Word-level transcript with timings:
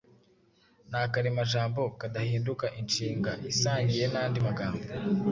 Ni 0.89 0.97
akaremajambo 1.05 1.81
kadahinduka 1.99 2.65
inshinga 2.79 3.31
isangiye 3.51 4.05
n’andi 4.09 4.39
magambo 4.47 4.81